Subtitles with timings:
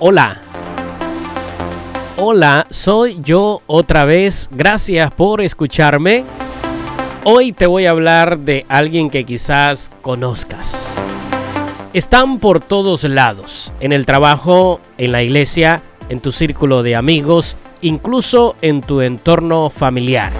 [0.00, 0.40] Hola.
[2.16, 4.48] Hola, soy yo otra vez.
[4.52, 6.24] Gracias por escucharme.
[7.24, 10.94] Hoy te voy a hablar de alguien que quizás conozcas.
[11.94, 17.56] Están por todos lados, en el trabajo, en la iglesia, en tu círculo de amigos,
[17.80, 20.32] incluso en tu entorno familiar.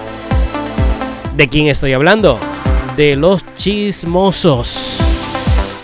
[1.35, 2.39] ¿De quién estoy hablando?
[2.95, 4.99] De los chismosos.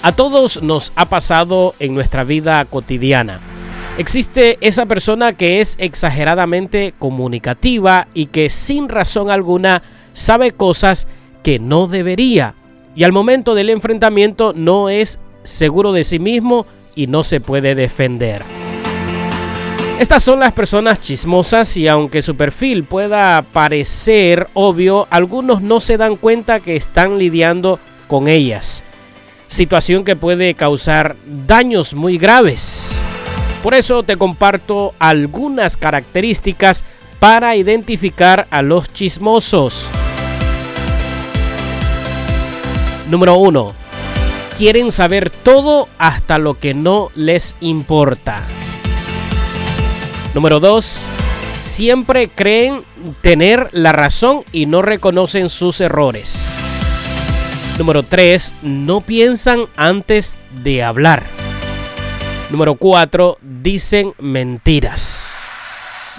[0.02, 3.42] A todos nos ha pasado en nuestra vida cotidiana.
[3.98, 11.08] Existe esa persona que es exageradamente comunicativa y que sin razón alguna sabe cosas
[11.44, 12.56] que no debería.
[12.94, 17.74] Y al momento del enfrentamiento no es seguro de sí mismo y no se puede
[17.74, 18.44] defender.
[19.98, 25.96] Estas son las personas chismosas y aunque su perfil pueda parecer obvio, algunos no se
[25.96, 28.84] dan cuenta que están lidiando con ellas.
[29.48, 33.05] Situación que puede causar daños muy graves.
[33.66, 36.84] Por eso te comparto algunas características
[37.20, 39.90] para identificar a los chismosos.
[43.10, 43.74] Número 1.
[44.56, 48.44] Quieren saber todo hasta lo que no les importa.
[50.36, 51.08] Número 2.
[51.58, 52.84] Siempre creen
[53.22, 56.54] tener la razón y no reconocen sus errores.
[57.80, 58.54] Número 3.
[58.62, 61.45] No piensan antes de hablar.
[62.50, 63.38] Número 4.
[63.42, 65.48] Dicen mentiras.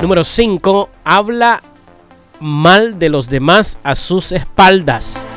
[0.01, 0.91] Número 5.
[1.05, 1.63] Habla
[2.41, 5.29] mal de los demás a sus espaldas.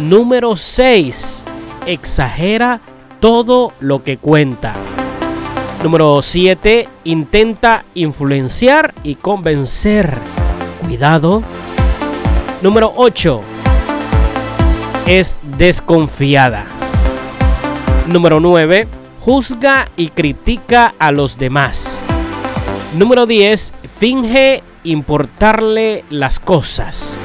[0.00, 1.44] Número 6.
[1.86, 2.80] Exagera
[3.20, 4.74] todo lo que cuenta.
[5.82, 6.88] Número 7.
[7.04, 10.18] Intenta influenciar y convencer.
[10.80, 11.42] Cuidado.
[12.62, 13.42] Número 8.
[15.06, 16.66] Es desconfiada.
[18.06, 18.88] Número 9.
[19.26, 22.00] Juzga y critica a los demás.
[22.96, 23.72] Número 10.
[23.98, 27.18] Finge importarle las cosas.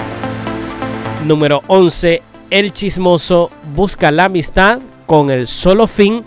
[1.28, 2.24] Número 11.
[2.50, 6.24] El chismoso busca la amistad con el solo fin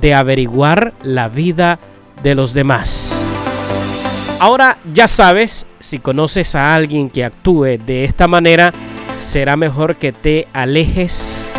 [0.00, 1.78] de averiguar la vida
[2.22, 3.30] de los demás.
[4.40, 8.72] Ahora ya sabes, si conoces a alguien que actúe de esta manera,
[9.18, 11.52] será mejor que te alejes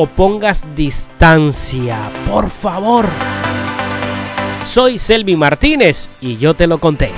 [0.00, 1.98] o pongas distancia,
[2.30, 3.08] por favor.
[4.62, 7.10] Soy Selvi Martínez y yo te lo conté.